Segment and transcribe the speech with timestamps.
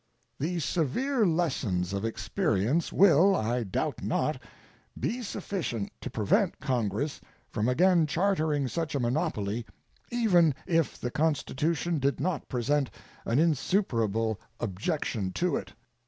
[0.39, 4.41] The severe lessons of experience will, I doubt not,
[4.99, 9.63] be sufficient to prevent Congress from again chartering such a monopoly,
[10.09, 12.89] even if the Constitution did not present
[13.25, 15.71] an insuperable objection to it.